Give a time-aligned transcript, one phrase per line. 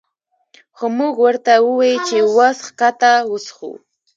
[0.75, 3.71] خو مونږ ورته ووې چې وس ښکته وڅښو